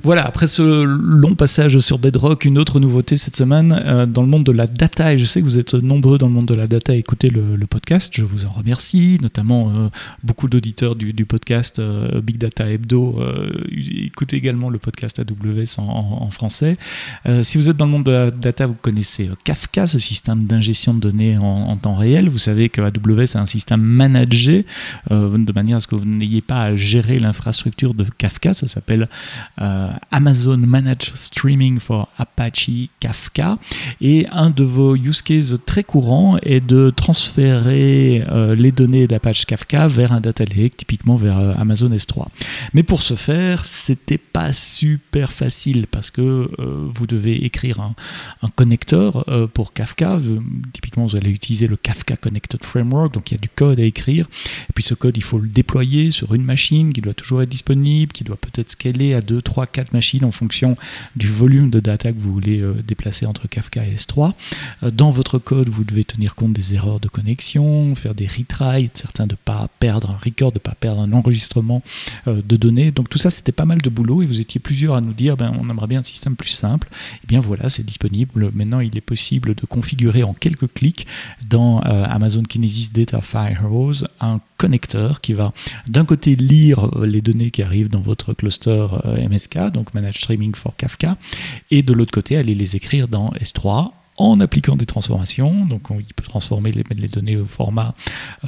Voilà, 0.04 0.26
après 0.26 0.48
ce 0.48 0.82
long 0.82 1.36
passage 1.36 1.78
sur 1.78 1.96
Bedrock, 1.96 2.44
une 2.44 2.58
autre 2.58 2.80
nouveauté 2.80 3.16
cette 3.16 3.36
semaine 3.36 3.80
euh, 3.86 4.04
dans 4.04 4.22
le 4.22 4.26
monde 4.26 4.42
de 4.42 4.50
la 4.50 4.66
data, 4.66 5.14
et 5.14 5.18
je 5.18 5.24
sais 5.24 5.40
que 5.40 5.44
vous 5.44 5.60
êtes 5.60 5.74
nombreux 5.74 6.18
dans 6.18 6.26
le 6.26 6.32
monde 6.32 6.46
de 6.46 6.54
la 6.54 6.66
data 6.66 6.92
à 6.92 6.96
écouter 6.96 7.30
le, 7.30 7.56
podcast, 7.68 8.12
je 8.12 8.24
vous 8.24 8.44
en 8.44 8.50
remercie, 8.50 9.18
notamment 9.22 9.70
euh, 9.70 9.88
beaucoup 10.24 10.48
d'auditeurs 10.48 10.96
du, 10.96 11.24
podcast 11.24 11.78
euh, 11.78 12.20
Big 12.20 12.36
Data 12.36 12.68
Hebdo, 12.68 13.20
écoutez 13.70 14.36
également 14.36 14.70
le 14.70 14.80
podcast 14.80 15.20
AWS 15.20 15.78
en, 15.78 16.30
français. 16.32 16.76
si 17.42 17.56
vous 17.58 17.68
êtes 17.68 17.76
dans 17.76 17.84
le 17.84 17.92
monde 17.92 18.04
de 18.04 18.10
la 18.10 18.30
data, 18.32 18.66
vous 18.66 18.74
connaissez 18.74 19.30
Kafka, 19.44 19.86
ce 19.86 20.00
système 20.00 20.46
d'ingestion 20.46 20.94
de 20.94 21.00
données 21.00 21.38
en, 21.38 21.76
temps 21.76 21.94
réel. 21.94 22.28
Vous 22.28 22.38
savez 22.38 22.70
que 22.70 22.80
AWS 22.80 23.20
est 23.20 23.36
un 23.36 23.46
système 23.46 23.80
managé, 23.80 24.66
de 25.10 25.52
manière 25.52 25.76
à 25.76 25.80
ce 25.80 25.86
que 25.86 25.94
vous 25.94 26.04
n'ayez 26.04 26.42
pas 26.42 26.62
à 26.62 26.76
gérer 26.76 27.20
l'infrastructure 27.20 27.94
de 27.94 28.04
Kafka, 28.18 28.52
ça 28.52 28.66
s'appelle 28.66 29.08
Amazon 30.10 30.58
Managed 30.58 31.16
Streaming 31.16 31.78
for 31.78 32.08
Apache 32.18 32.88
Kafka. 33.00 33.58
Et 34.00 34.26
un 34.32 34.50
de 34.50 34.64
vos 34.64 34.96
use 34.96 35.22
cases 35.22 35.56
très 35.66 35.84
courants 35.84 36.38
est 36.42 36.60
de 36.60 36.90
transférer 36.90 38.24
les 38.56 38.72
données 38.72 39.06
d'Apache 39.06 39.46
Kafka 39.46 39.86
vers 39.88 40.12
un 40.12 40.20
data 40.20 40.44
lake, 40.44 40.76
typiquement 40.76 41.16
vers 41.16 41.38
Amazon 41.58 41.90
S3. 41.90 42.26
Mais 42.74 42.82
pour 42.82 43.02
ce 43.02 43.14
faire, 43.14 43.66
c'était 43.66 44.18
pas 44.18 44.52
super 44.52 45.32
facile 45.32 45.86
parce 45.86 46.10
que 46.10 46.50
vous 46.94 47.06
devez 47.06 47.44
écrire 47.44 47.80
un, 47.80 47.94
un 48.42 48.48
connecteur 48.48 49.24
pour 49.54 49.72
Kafka. 49.72 50.18
Typiquement, 50.72 51.06
vous 51.06 51.16
allez 51.16 51.30
utiliser 51.30 51.66
le 51.66 51.76
Kafka 51.76 52.16
Connected 52.16 52.64
Framework, 52.64 53.14
donc 53.14 53.30
il 53.30 53.34
y 53.34 53.36
a 53.36 53.40
du 53.40 53.48
code 53.48 53.80
à 53.80 53.84
écrire. 53.84 54.26
Et 54.68 54.72
puis 54.74 54.84
ce 54.84 54.94
code, 54.94 55.16
il 55.16 55.22
faut 55.22 55.38
le 55.38 55.48
déployer 55.48 56.10
sur 56.10 56.34
une 56.34 56.44
machine 56.44 56.92
qui 56.92 57.00
doit 57.00 57.14
toujours 57.14 57.42
être 57.42 57.48
disponible, 57.48 58.12
qui 58.12 58.24
doit 58.24 58.36
peut-être 58.36 58.70
scaler 58.70 59.14
à 59.14 59.20
2, 59.20 59.42
3, 59.42 59.66
4 59.66 59.81
machines 59.92 60.24
en 60.24 60.30
fonction 60.30 60.76
du 61.16 61.26
volume 61.26 61.70
de 61.70 61.80
data 61.80 62.12
que 62.12 62.18
vous 62.18 62.32
voulez 62.32 62.60
euh, 62.60 62.82
déplacer 62.86 63.26
entre 63.26 63.48
Kafka 63.48 63.84
et 63.84 63.94
S3. 63.94 64.32
Euh, 64.82 64.90
dans 64.90 65.10
votre 65.10 65.38
code, 65.38 65.68
vous 65.68 65.84
devez 65.84 66.04
tenir 66.04 66.34
compte 66.34 66.52
des 66.52 66.74
erreurs 66.74 67.00
de 67.00 67.08
connexion, 67.08 67.94
faire 67.94 68.14
des 68.14 68.26
retries, 68.26 68.84
être 68.84 68.98
certain 68.98 69.26
de 69.26 69.32
ne 69.32 69.36
pas 69.36 69.68
perdre 69.80 70.10
un 70.10 70.18
record, 70.22 70.52
de 70.52 70.56
ne 70.56 70.60
pas 70.60 70.74
perdre 70.74 71.00
un 71.00 71.12
enregistrement 71.12 71.82
euh, 72.28 72.42
de 72.42 72.56
données. 72.56 72.90
Donc 72.90 73.08
tout 73.08 73.18
ça, 73.18 73.30
c'était 73.30 73.52
pas 73.52 73.64
mal 73.64 73.78
de 73.78 73.90
boulot 73.90 74.22
et 74.22 74.26
vous 74.26 74.40
étiez 74.40 74.60
plusieurs 74.60 74.94
à 74.94 75.00
nous 75.00 75.14
dire, 75.14 75.36
ben, 75.36 75.52
on 75.58 75.68
aimerait 75.70 75.86
bien 75.86 76.00
un 76.00 76.04
système 76.04 76.36
plus 76.36 76.50
simple. 76.50 76.88
Et 76.92 77.20
eh 77.24 77.26
bien 77.26 77.40
voilà, 77.40 77.68
c'est 77.68 77.84
disponible. 77.84 78.50
Maintenant, 78.54 78.80
il 78.80 78.96
est 78.96 79.02
possible 79.02 79.54
de 79.54 79.66
configurer 79.66 80.22
en 80.22 80.34
quelques 80.34 80.72
clics 80.72 81.06
dans 81.48 81.80
Amazon 81.80 82.42
Kinesis 82.42 82.90
Data 82.92 83.20
Firehose 83.20 84.06
un 84.20 84.40
connecteur 84.56 85.20
qui 85.20 85.32
va 85.32 85.52
d'un 85.88 86.04
côté 86.04 86.36
lire 86.36 86.88
les 87.02 87.20
données 87.20 87.50
qui 87.50 87.62
arrivent 87.62 87.88
dans 87.88 88.00
votre 88.00 88.34
cluster 88.34 88.86
MSK, 89.28 89.71
donc 89.72 89.94
Managed 89.94 90.20
Streaming 90.20 90.54
for 90.54 90.76
Kafka, 90.76 91.16
et 91.70 91.82
de 91.82 91.92
l'autre 91.92 92.12
côté 92.12 92.36
aller 92.36 92.54
les 92.54 92.76
écrire 92.76 93.08
dans 93.08 93.30
S3 93.32 93.90
en 94.30 94.40
appliquant 94.40 94.76
des 94.76 94.86
transformations. 94.86 95.66
Donc 95.66 95.88
il 95.98 96.14
peut 96.14 96.22
transformer 96.22 96.72
les, 96.72 97.08
données 97.08 97.36
au 97.36 97.44
format 97.44 97.94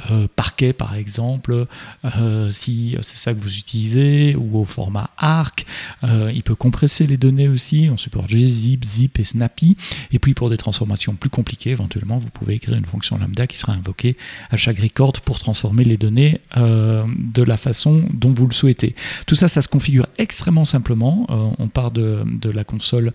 euh, 0.09 0.27
parquet 0.35 0.73
par 0.73 0.95
exemple, 0.95 1.67
euh, 2.05 2.49
si 2.49 2.95
c'est 3.01 3.17
ça 3.17 3.33
que 3.33 3.39
vous 3.39 3.57
utilisez, 3.57 4.35
ou 4.35 4.59
au 4.59 4.65
format 4.65 5.09
ARC. 5.17 5.65
Euh, 6.03 6.31
il 6.33 6.43
peut 6.43 6.55
compresser 6.55 7.07
les 7.07 7.17
données 7.17 7.47
aussi, 7.47 7.89
on 7.91 7.97
supporte 7.97 8.29
gzip, 8.29 8.83
zip 8.83 9.19
et 9.19 9.23
snappy. 9.23 9.77
Et 10.11 10.19
puis 10.19 10.33
pour 10.33 10.49
des 10.49 10.57
transformations 10.57 11.15
plus 11.15 11.29
compliquées, 11.29 11.71
éventuellement 11.71 12.17
vous 12.17 12.29
pouvez 12.29 12.55
écrire 12.55 12.77
une 12.77 12.85
fonction 12.85 13.17
lambda 13.17 13.47
qui 13.47 13.57
sera 13.57 13.73
invoquée 13.73 14.15
à 14.51 14.57
chaque 14.57 14.79
record 14.79 15.13
pour 15.21 15.39
transformer 15.39 15.83
les 15.83 15.97
données 15.97 16.39
de 16.55 17.43
la 17.43 17.57
façon 17.57 18.03
dont 18.13 18.33
vous 18.33 18.47
le 18.47 18.53
souhaitez. 18.53 18.95
Tout 19.27 19.35
ça, 19.35 19.47
ça 19.47 19.61
se 19.61 19.67
configure 19.67 20.07
extrêmement 20.17 20.65
simplement. 20.65 21.25
on 21.59 21.67
part 21.67 21.91
de 21.91 22.49
la 22.49 22.63
console 22.63 23.13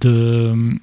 de 0.00 0.78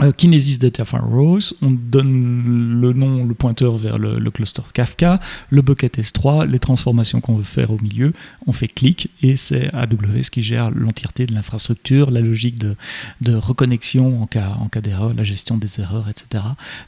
euh, 0.00 0.10
Kinesis 0.10 0.58
Data 0.58 0.84
Rose, 0.90 1.54
on 1.60 1.70
donne 1.70 2.80
le 2.80 2.94
nom, 2.94 3.26
le 3.26 3.34
pointeur 3.34 3.76
vers 3.76 3.98
le, 3.98 4.30
cluster 4.30 4.62
Kafka, 4.72 5.20
le 5.50 5.60
bucket 5.60 5.98
S3, 5.98 6.48
les 6.48 6.58
transformations 6.58 7.20
qu'on 7.20 7.36
veut 7.36 7.42
faire 7.42 7.70
au 7.70 7.76
milieu, 7.76 8.14
on 8.46 8.52
fait 8.52 8.68
clic 8.68 9.10
et 9.20 9.36
c'est 9.36 9.68
AWS 9.74 10.30
qui 10.32 10.42
gère 10.42 10.70
l'entièreté 10.70 11.26
de 11.26 11.34
l'infrastructure, 11.34 12.10
la 12.10 12.22
logique 12.22 12.58
de, 12.58 12.74
de, 13.20 13.34
reconnexion 13.34 14.22
en 14.22 14.26
cas, 14.26 14.56
en 14.60 14.68
cas 14.68 14.80
d'erreur, 14.80 15.12
la 15.12 15.24
gestion 15.24 15.58
des 15.58 15.78
erreurs, 15.78 16.08
etc. 16.08 16.42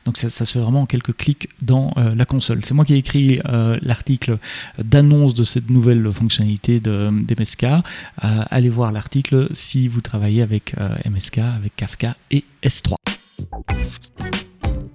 Donc 0.06 0.16
ça, 0.16 0.30
se 0.30 0.44
fait 0.44 0.61
vraiment 0.61 0.82
en 0.82 0.87
quelques 0.87 1.14
clics 1.14 1.50
dans 1.61 1.92
euh, 1.99 2.14
la 2.14 2.25
console. 2.25 2.64
C'est 2.64 2.73
moi 2.73 2.87
qui 2.87 2.94
ai 2.94 2.99
écrit 2.99 3.38
euh, 3.50 3.78
l'article 3.82 4.38
d'annonce 4.82 5.34
de 5.34 5.44
cette 5.44 5.68
nouvelle 5.68 6.11
fonctionnalité 6.11 6.80
de, 6.80 7.11
d'MSK. 7.11 7.66
allez 8.23 8.70
voir 8.70 8.92
l'article 8.92 9.49
si 9.52 9.88
vous 9.88 10.00
travaillez 10.00 10.40
avec 10.40 10.75
MSK, 11.06 11.38
avec 11.38 11.76
Kafka 11.76 12.16
et 12.30 12.44
S3. 12.64 12.97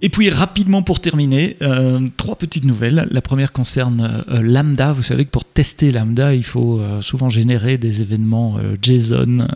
Et 0.02 0.08
puis 0.08 0.30
rapidement 0.30 0.82
pour 0.82 1.02
terminer, 1.02 1.58
euh, 1.62 2.00
trois 2.16 2.38
petites 2.38 2.64
nouvelles. 2.64 3.08
La 3.12 3.22
première 3.22 3.52
concerne 3.52 4.24
euh, 4.30 4.42
Lambda. 4.42 4.94
Vous 4.94 5.04
savez 5.04 5.26
que 5.26 5.30
pour 5.30 5.44
tester 5.44 5.92
Lambda, 5.92 6.34
il 6.34 6.46
faut 6.46 6.80
euh, 6.80 7.02
souvent 7.02 7.30
générer 7.30 7.78
des 7.78 8.02
événements 8.02 8.58
JSON 8.82 9.48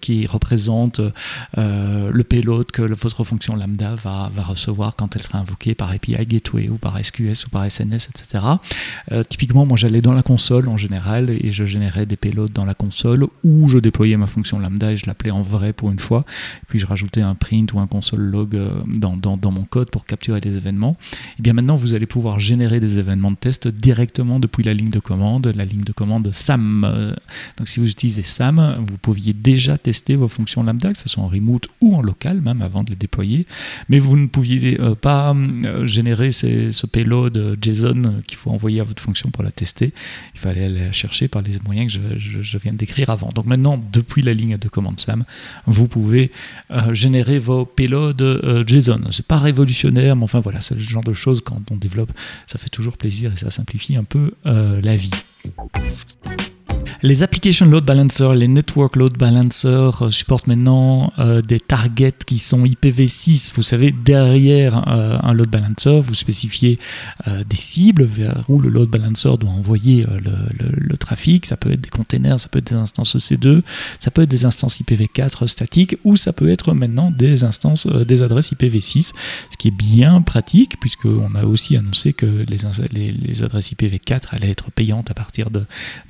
qui 0.00 0.26
représentent 0.26 1.00
le 1.56 2.22
payload 2.22 2.70
que 2.70 2.82
votre 2.82 3.24
fonction 3.24 3.56
Lambda 3.56 3.94
va, 3.96 4.30
va, 4.34 4.42
recevoir 4.42 4.96
quand 4.96 5.16
elle 5.16 5.22
sera 5.22 5.38
invoquée 5.38 5.74
par 5.74 5.90
API 5.90 6.24
Gateway 6.26 6.68
ou 6.68 6.76
par 6.76 7.02
SQS 7.02 7.46
ou 7.46 7.50
par 7.50 7.70
SNS, 7.70 8.08
etc. 8.10 8.44
typiquement, 9.28 9.66
moi 9.66 9.76
j'allais 9.76 10.00
dans 10.00 10.12
la 10.12 10.22
console 10.22 10.68
en 10.68 10.76
général 10.76 11.30
et 11.30 11.50
je 11.50 11.64
générais 11.64 12.06
des 12.06 12.16
payloads 12.16 12.52
dans 12.52 12.64
la 12.64 12.74
console 12.74 13.26
où 13.44 13.68
je 13.68 13.78
déployais 13.78 14.16
ma 14.16 14.26
fonction 14.26 14.58
Lambda 14.58 14.92
et 14.92 14.96
je 14.96 15.06
l'appelais 15.06 15.30
en 15.30 15.42
vrai 15.42 15.72
pour 15.72 15.90
une 15.90 15.98
fois. 15.98 16.24
Puis 16.68 16.78
je 16.78 16.86
rajoutais 16.86 17.22
un 17.22 17.34
print 17.34 17.72
ou 17.72 17.80
un 17.80 17.86
console 17.86 18.20
log 18.20 18.58
dans, 18.86 19.16
dans, 19.16 19.36
dans 19.36 19.52
mon 19.52 19.64
code 19.64 19.79
pour 19.88 20.04
capturer 20.04 20.40
des 20.40 20.56
événements, 20.56 20.96
et 21.00 21.34
eh 21.38 21.42
bien 21.42 21.52
maintenant 21.52 21.76
vous 21.76 21.94
allez 21.94 22.06
pouvoir 22.06 22.40
générer 22.40 22.80
des 22.80 22.98
événements 22.98 23.30
de 23.30 23.36
test 23.36 23.68
directement 23.68 24.40
depuis 24.40 24.62
la 24.62 24.74
ligne 24.74 24.90
de 24.90 25.00
commande, 25.00 25.52
la 25.54 25.64
ligne 25.64 25.84
de 25.84 25.92
commande 25.92 26.30
SAM. 26.32 27.16
Donc 27.56 27.68
si 27.68 27.80
vous 27.80 27.88
utilisez 27.88 28.22
SAM, 28.22 28.84
vous 28.86 28.98
pouviez 28.98 29.32
déjà 29.32 29.78
tester 29.78 30.16
vos 30.16 30.28
fonctions 30.28 30.62
lambda, 30.62 30.92
que 30.92 30.98
ce 30.98 31.08
soit 31.08 31.22
en 31.22 31.28
remote 31.28 31.68
ou 31.80 31.94
en 31.94 32.02
local 32.02 32.40
même 32.40 32.62
avant 32.62 32.84
de 32.84 32.90
les 32.90 32.96
déployer, 32.96 33.46
mais 33.88 33.98
vous 33.98 34.16
ne 34.16 34.26
pouviez 34.26 34.80
euh, 34.80 34.94
pas 34.94 35.34
euh, 35.34 35.86
générer 35.86 36.32
ce 36.32 36.86
payload 36.86 37.36
euh, 37.36 37.56
JSON 37.60 38.20
qu'il 38.26 38.36
faut 38.36 38.50
envoyer 38.50 38.80
à 38.80 38.84
votre 38.84 39.02
fonction 39.02 39.30
pour 39.30 39.42
la 39.44 39.50
tester. 39.50 39.92
Il 40.34 40.40
fallait 40.40 40.64
aller 40.64 40.86
la 40.86 40.92
chercher 40.92 41.28
par 41.28 41.42
les 41.42 41.52
moyens 41.64 41.98
que 41.98 42.18
je, 42.18 42.58
viens 42.58 42.72
de 42.72 42.78
décrire 42.78 43.10
avant. 43.10 43.30
Donc 43.34 43.46
maintenant, 43.46 43.82
depuis 43.92 44.22
la 44.22 44.34
ligne 44.34 44.58
de 44.58 44.68
commande 44.68 45.00
SAM, 45.00 45.24
vous 45.66 45.88
pouvez 45.88 46.30
générer 46.92 47.38
vos 47.38 47.64
payloads 47.64 48.64
JSON. 48.66 49.00
C'est 49.10 49.26
pas 49.26 49.38
révolutionnaire 49.38 49.69
mais 49.92 50.24
enfin 50.24 50.40
voilà, 50.40 50.60
c'est 50.60 50.74
le 50.74 50.80
genre 50.80 51.04
de 51.04 51.12
choses 51.12 51.40
quand 51.40 51.70
on 51.70 51.76
développe, 51.76 52.12
ça 52.46 52.58
fait 52.58 52.68
toujours 52.68 52.96
plaisir 52.96 53.32
et 53.32 53.36
ça 53.36 53.50
simplifie 53.50 53.96
un 53.96 54.04
peu 54.04 54.32
euh, 54.46 54.80
la 54.82 54.96
vie. 54.96 55.10
Les 57.02 57.22
application 57.22 57.64
load 57.64 57.84
balancers, 57.84 58.34
les 58.34 58.46
network 58.46 58.96
load 58.96 59.16
balancers 59.16 60.02
euh, 60.02 60.10
supportent 60.10 60.46
maintenant 60.46 61.12
euh, 61.18 61.40
des 61.40 61.58
targets 61.58 62.12
qui 62.26 62.38
sont 62.38 62.64
IPv6. 62.64 63.52
Vous 63.54 63.62
savez, 63.62 63.90
derrière 63.90 64.86
euh, 64.88 65.18
un 65.22 65.32
load 65.32 65.48
balancer, 65.48 66.00
vous 66.02 66.14
spécifiez 66.14 66.78
des 67.26 67.56
cibles 67.56 68.04
vers 68.04 68.44
où 68.48 68.60
le 68.60 68.68
load 68.68 68.90
balancer 68.90 69.30
doit 69.38 69.50
envoyer 69.50 70.04
le, 70.22 70.96
trafic. 70.96 71.46
Ça 71.46 71.56
peut 71.56 71.72
être 71.72 71.80
des 71.80 71.88
containers, 71.88 72.38
ça 72.38 72.48
peut 72.48 72.58
être 72.58 72.70
des 72.70 72.76
instances 72.76 73.16
EC2, 73.16 73.62
ça 73.98 74.10
peut 74.10 74.22
être 74.22 74.28
des 74.28 74.44
instances 74.44 74.80
IPv4 74.82 75.46
statiques 75.46 75.96
ou 76.04 76.16
ça 76.16 76.32
peut 76.32 76.50
être 76.50 76.74
maintenant 76.74 77.10
des 77.10 77.44
instances, 77.44 77.86
des 77.86 78.20
adresses 78.22 78.52
IPv6, 78.52 79.12
ce 79.50 79.56
qui 79.58 79.68
est 79.68 79.70
bien 79.70 80.20
pratique 80.20 80.78
puisqu'on 80.80 81.34
a 81.34 81.44
aussi 81.44 81.76
annoncé 81.76 82.12
que 82.12 82.44
les, 82.48 83.42
adresses 83.42 83.72
IPv4 83.72 84.20
allaient 84.30 84.50
être 84.50 84.70
payantes 84.70 85.10
à 85.10 85.14
partir 85.14 85.50
de 85.50 85.66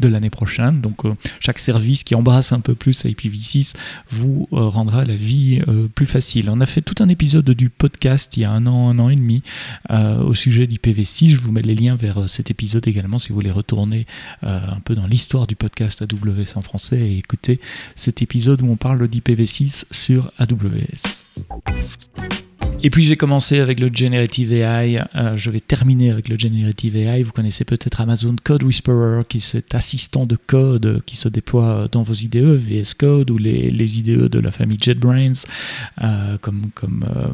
l'année 0.09 0.31
prochaine. 0.31 0.60
Donc 0.61 1.05
euh, 1.05 1.15
chaque 1.41 1.59
service 1.59 2.05
qui 2.05 2.15
embrasse 2.15 2.53
un 2.53 2.61
peu 2.61 2.75
plus 2.75 3.05
IPv6 3.05 3.75
vous 4.11 4.47
euh, 4.53 4.61
rendra 4.61 5.05
la 5.05 5.17
vie 5.17 5.63
euh, 5.69 5.89
plus 5.89 6.07
facile. 6.07 6.51
On 6.51 6.61
a 6.61 6.67
fait 6.67 6.83
tout 6.83 7.03
un 7.03 7.09
épisode 7.09 7.51
du 7.51 7.71
podcast 7.71 8.37
il 8.37 8.41
y 8.41 8.45
a 8.45 8.51
un 8.51 8.67
an, 8.67 8.91
un 8.91 8.99
an 8.99 9.09
et 9.09 9.17
demi 9.17 9.43
au 9.91 10.35
sujet 10.35 10.67
d'IPv6. 10.67 11.29
Je 11.29 11.37
vous 11.39 11.53
mets 11.53 11.63
les 11.63 11.75
liens 11.75 11.97
vers 11.97 12.29
cet 12.29 12.51
épisode 12.51 12.87
également 12.87 13.19
si 13.19 13.31
vous 13.31 13.35
voulez 13.35 13.51
retourner 13.51 14.07
un 14.43 14.81
peu 14.85 14.95
dans 14.95 15.07
l'histoire 15.07 15.47
du 15.47 15.57
podcast 15.57 16.03
AWS 16.03 16.57
en 16.57 16.63
français 16.63 16.99
et 16.99 17.19
écouter 17.19 17.61
cet 17.97 18.23
épisode 18.23 18.63
où 18.63 18.71
on 18.71 18.77
parle 18.77 19.05
d'IPv6 19.05 19.85
sur 19.91 20.31
AWS. 20.39 21.25
Et 22.83 22.89
puis 22.89 23.05
j'ai 23.05 23.17
commencé 23.17 23.61
avec 23.61 23.79
le 23.79 23.91
Generative 23.93 24.55
AI, 24.55 25.03
euh, 25.15 25.37
je 25.37 25.51
vais 25.51 25.61
terminer 25.61 26.11
avec 26.11 26.31
le 26.31 26.39
Generative 26.39 26.97
AI. 26.97 27.23
Vous 27.23 27.33
connaissez 27.33 27.65
peut-être 27.65 28.01
Amazon 28.01 28.35
Code 28.43 28.63
Whisperer, 28.63 29.23
qui 29.29 29.37
est 29.37 29.41
cet 29.41 29.75
assistant 29.75 30.25
de 30.25 30.37
code 30.37 31.03
qui 31.05 31.17
se 31.17 31.29
déploie 31.29 31.89
dans 31.93 32.03
vos 32.03 32.15
IDE, 32.15 32.39
VS 32.39 32.95
Code 32.97 33.31
ou 33.31 33.37
les, 33.37 33.71
les 33.71 33.99
IDE 33.99 34.29
de 34.29 34.39
la 34.39 34.51
famille 34.51 34.79
JetBrains, 34.81 35.33
euh, 36.03 36.39
comme, 36.39 36.71
comme, 36.75 37.05
euh, 37.15 37.29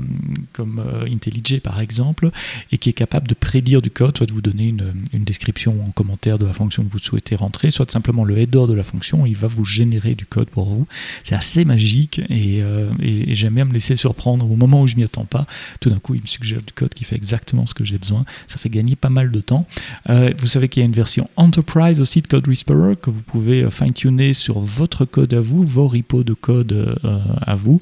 comme 0.52 0.82
IntelliJ 1.08 1.60
par 1.60 1.80
exemple, 1.80 2.30
et 2.72 2.78
qui 2.78 2.90
est 2.90 2.94
capable 2.94 3.28
de 3.28 3.34
prédire 3.34 3.80
du 3.80 3.90
code, 3.90 4.16
soit 4.16 4.26
de 4.26 4.32
vous 4.32 4.42
donner 4.42 4.66
une, 4.66 5.04
une, 5.12 5.22
description 5.22 5.80
en 5.86 5.92
commentaire 5.92 6.38
de 6.38 6.46
la 6.46 6.52
fonction 6.52 6.82
que 6.84 6.90
vous 6.90 6.98
souhaitez 6.98 7.36
rentrer, 7.36 7.70
soit 7.70 7.88
simplement 7.90 8.24
le 8.24 8.36
header 8.38 8.66
de 8.66 8.74
la 8.74 8.84
fonction, 8.84 9.26
il 9.26 9.36
va 9.36 9.46
vous 9.46 9.64
générer 9.64 10.16
du 10.16 10.26
code 10.26 10.48
pour 10.48 10.64
vous. 10.64 10.88
C'est 11.22 11.36
assez 11.36 11.64
magique 11.64 12.20
et, 12.30 12.62
j'aime 13.28 13.54
bien 13.54 13.64
me 13.64 13.72
laisser 13.72 13.96
surprendre 13.96 14.50
au 14.50 14.56
moment 14.56 14.82
où 14.82 14.86
je 14.86 14.96
m'y 14.96 15.04
attends 15.04 15.24
pas 15.24 15.35
Tout 15.80 15.90
d'un 15.90 15.98
coup, 15.98 16.14
il 16.14 16.22
me 16.22 16.26
suggère 16.26 16.62
du 16.62 16.72
code 16.72 16.94
qui 16.94 17.04
fait 17.04 17.16
exactement 17.16 17.66
ce 17.66 17.74
que 17.74 17.84
j'ai 17.84 17.98
besoin. 17.98 18.24
Ça 18.46 18.58
fait 18.58 18.70
gagner 18.70 18.96
pas 18.96 19.10
mal 19.10 19.30
de 19.30 19.40
temps. 19.40 19.66
Euh, 20.08 20.32
vous 20.38 20.46
savez 20.46 20.68
qu'il 20.68 20.80
y 20.80 20.84
a 20.84 20.86
une 20.86 20.92
version 20.92 21.28
Enterprise 21.36 22.00
aussi 22.00 22.22
de 22.22 22.26
Code 22.26 22.48
Whisperer 22.48 22.96
que 23.00 23.10
vous 23.10 23.22
pouvez 23.22 23.62
euh, 23.62 23.70
fine-tuner 23.70 24.32
sur 24.32 24.60
votre 24.60 25.04
code 25.04 25.34
à 25.34 25.40
vous, 25.40 25.64
vos 25.64 25.88
repos 25.88 26.24
de 26.24 26.34
code 26.34 26.72
euh, 26.72 27.18
à 27.40 27.54
vous, 27.54 27.80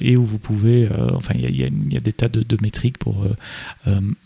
et 0.00 0.16
où 0.16 0.24
vous 0.24 0.38
pouvez, 0.38 0.88
enfin, 1.14 1.34
il 1.36 1.56
y, 1.56 1.64
a, 1.96 2.00
des 2.00 2.12
tas 2.12 2.28
de, 2.28 2.56
métriques 2.62 2.98
pour 2.98 3.26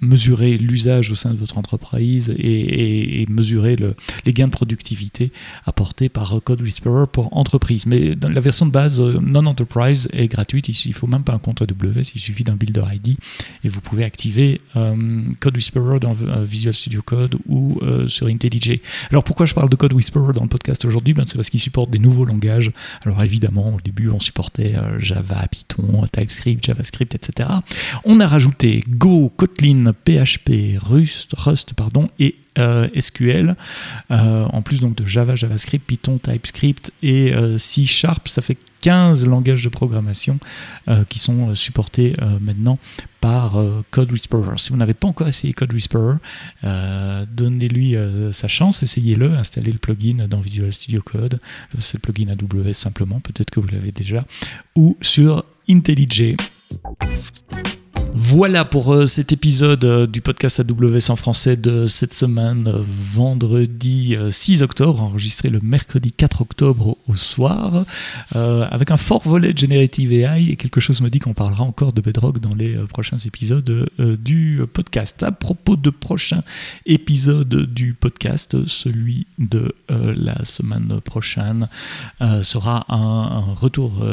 mesurer 0.01 0.57
l'usage 0.57 1.11
au 1.11 1.15
sein 1.15 1.31
de 1.31 1.37
votre 1.37 1.59
entreprise 1.59 2.33
et, 2.37 3.27
mesurer 3.29 3.77
le, 3.77 3.95
les 4.25 4.33
gains 4.33 4.47
de 4.47 4.53
productivité 4.53 5.33
apportés 5.67 6.09
par 6.09 6.41
Code 6.45 6.63
Whisperer 6.63 7.07
pour 7.13 7.37
entreprise. 7.37 7.87
Mais 7.87 8.15
dans 8.15 8.29
la 8.29 8.41
version 8.41 8.67
de 8.67 8.71
base 8.71 9.01
non-enterprise 9.01 10.09
est 10.13 10.29
gratuite, 10.29 10.69
il 10.69 10.95
faut 10.95 11.07
même 11.07 11.25
pas 11.25 11.33
un 11.33 11.39
compte 11.39 11.63
AWS, 11.63 11.84
il 11.97 12.21
suffit 12.21 12.45
d'un 12.45 12.57
builder 12.57 12.85
ID 12.93 13.17
et 13.63 13.69
vous 13.69 13.81
pouvez 13.81 14.05
activer 14.05 14.61
Code 15.41 15.57
Whisperer 15.57 16.01
dans 16.01 16.15
Visual 16.45 16.75
Studio 16.75 17.03
Code 17.03 17.37
ou 17.47 17.79
euh, 17.83 18.09
sur 18.09 18.27
IntelliJ. 18.27 18.81
Alors 19.11 19.25
pourquoi 19.25 19.47
je 19.47 19.55
parle 19.55 19.69
de 19.69 19.77
Code 19.77 19.93
Whisperer 19.93 20.33
dans 20.33 20.43
le 20.43 20.49
podcast 20.49 20.85
aujourd'hui? 20.85 21.15
Ben, 21.15 21.25
C'est 21.27 21.37
parce 21.37 21.51
qu'il 21.51 21.61
supporte 21.61 21.91
des 21.91 21.99
nouveaux 21.99 22.25
langages. 22.25 22.73
Alors 23.05 23.23
évidemment, 23.23 23.75
au 23.75 23.81
début, 23.81 24.09
on 24.09 24.21
supportait 24.21 24.75
euh, 24.77 25.01
Java, 25.01 25.47
Python, 25.51 26.05
TypeScript, 26.11 26.65
JavaScript, 26.65 27.15
etc. 27.15 27.49
On 28.05 28.21
a 28.21 28.27
rajouté 28.27 28.83
Go, 28.89 29.31
Kotlin, 29.37 29.93
PHP, 30.05 30.79
Rust, 30.79 31.35
Rust 31.37 31.75
pardon, 31.75 32.09
et 32.19 32.37
euh, 32.59 32.89
SQL, 32.99 33.57
en 34.11 34.63
plus 34.63 34.81
donc 34.81 34.95
de 34.97 35.05
Java, 35.05 35.35
JavaScript, 35.35 35.85
Python, 35.87 36.19
TypeScript 36.19 36.93
et 37.03 37.33
C 37.59 37.85
Sharp, 37.85 38.29
ça 38.29 38.43
fait 38.43 38.59
15 38.85 39.27
langages 39.27 39.65
de 39.65 39.71
programmation 39.71 40.39
qui 41.09 41.19
sont 41.19 41.55
supportés 41.55 42.15
maintenant 42.41 42.79
par 43.25 43.59
euh, 43.59 43.83
Code 43.91 44.13
Whisperer. 44.13 44.59
Si 44.59 44.69
vous 44.69 44.77
n'avez 44.77 44.93
pas 44.93 45.09
encore 45.09 45.27
essayé 45.27 45.55
Code 45.55 45.73
Whisperer, 45.73 46.19
euh, 46.63 47.25
donnez-lui 47.33 47.97
euh, 47.97 48.33
sa 48.33 48.49
chance, 48.49 48.83
essayez-le, 48.83 49.31
installez 49.31 49.73
le 49.73 49.79
plugin 49.79 50.29
dans 50.29 50.41
Visual 50.41 50.71
Studio 50.71 51.01
Code, 51.01 51.41
c'est 51.79 51.95
le 51.95 52.13
plugin 52.13 52.29
AWS 52.29 52.75
simplement, 52.75 53.21
peut-être 53.21 53.49
que 53.49 53.61
vous 53.61 53.69
l'avez 53.69 53.93
déjà, 53.93 54.27
ou 54.77 54.99
sur 55.01 55.43
IntelliJ. 55.71 56.37
Voilà 58.17 58.65
pour 58.65 58.95
euh, 58.95 59.07
cet 59.09 59.33
épisode 59.33 59.85
euh, 59.85 60.07
du 60.07 60.21
podcast 60.21 60.61
AWS 60.61 61.11
en 61.11 61.17
français 61.17 61.57
de 61.57 61.89
cette 61.89 62.15
semaine, 62.15 62.69
euh, 62.69 62.85
vendredi 62.87 64.17
6 64.31 64.63
octobre, 64.63 65.03
enregistré 65.03 65.51
le 65.51 65.59
mercredi 65.61 66.13
4 66.13 66.43
octobre 66.43 66.97
au 67.09 67.17
soir, 67.17 67.85
avec 68.35 68.91
un 68.93 68.97
fort 68.97 69.23
volet 69.25 69.53
de 69.53 69.59
Generative 69.59 70.13
AI 70.13 70.51
et 70.51 70.57
quelque 70.57 70.81
chose 70.81 71.01
me 71.01 71.11
dit 71.11 71.19
qu'on 71.19 71.35
parlera 71.35 71.65
encore 71.65 71.93
de 71.93 72.01
Bedrock 72.01 72.39
dans 72.39 72.55
les 72.55 72.75
prochains 72.89 73.19
épisodes 73.19 73.89
du 73.99 74.63
podcast. 74.73 75.23
À 75.23 75.33
propos 75.33 75.77
de 75.77 75.91
prochains 75.91 76.43
épisodes 76.87 77.73
du 77.73 77.95
podcast, 77.95 78.67
celui 78.67 79.27
de 79.39 79.75
la 79.89 80.45
semaine 80.45 81.01
prochaine 81.05 81.69
sera 82.43 82.85
un, 82.89 83.55
retour 83.55 84.05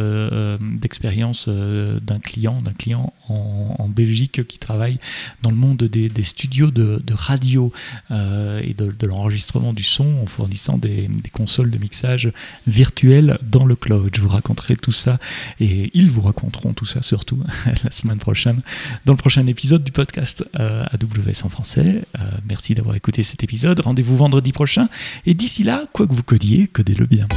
d'expérience 0.59 1.47
d'un 1.47 2.19
client, 2.19 2.61
d'un 2.61 2.73
client 2.73 3.13
en 3.29 3.90
Belgique 3.91 4.45
qui 4.47 4.57
travaille 4.57 4.99
dans 5.41 5.49
le 5.49 5.55
monde 5.55 5.77
des, 5.83 6.23
studios 6.23 6.71
de, 6.71 7.01
radio 7.11 7.71
euh, 8.11 8.61
et 8.63 8.73
de, 8.73 9.05
l'enregistrement 9.05 9.73
du 9.73 9.83
son 9.83 10.19
en 10.21 10.25
fournissant 10.25 10.77
des, 10.77 11.09
consoles 11.31 11.69
de 11.71 11.77
mixage 11.77 12.31
virtuelles 12.67 13.37
dans 13.43 13.65
le 13.65 13.75
cloud. 13.75 14.11
Je 14.15 14.21
vous 14.21 14.29
raconterai 14.29 14.75
tout 14.75 14.91
ça 14.91 15.19
et 15.59 15.91
ils 15.93 16.09
vous 16.09 16.21
raconteront 16.21 16.73
tout 16.73 16.85
ça 16.85 17.01
surtout 17.01 17.39
la 17.83 17.91
semaine 17.91 18.19
prochaine 18.19 18.59
dans 19.05 19.13
le 19.13 19.17
prochain 19.17 19.45
épisode 19.47 19.83
du 19.83 19.91
podcast 19.91 20.45
euh, 20.59 20.85
AWS 20.91 21.45
en 21.45 21.49
français. 21.49 22.03
Euh, 22.19 22.23
merci 22.47 22.73
d'avoir 22.75 22.95
écouté 22.95 23.23
cet 23.23 23.43
épisode. 23.43 23.79
Rendez-vous 23.79 24.17
vendredi 24.17 24.51
prochain 24.51 24.89
et 25.25 25.33
d'ici 25.33 25.63
là, 25.63 25.85
quoi 25.93 26.07
que 26.07 26.13
vous 26.13 26.23
codiez, 26.23 26.67
codez-le 26.67 27.05
bien. 27.05 27.27